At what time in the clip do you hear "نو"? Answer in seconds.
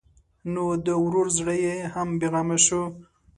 0.53-0.65